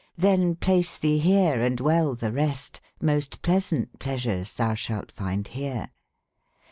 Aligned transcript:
then 0.17 0.55
place 0.55 0.97
the 0.97 1.19
here, 1.19 1.61
and 1.61 1.79
well 1.79 2.15
the 2.15 2.31
rest, 2.31 2.81
JMost 3.03 3.43
pleasaunt 3.43 3.99
pleasures 3.99 4.51
tbcu 4.51 5.05
sbaltefinde 5.05 5.49
here. 5.49 5.89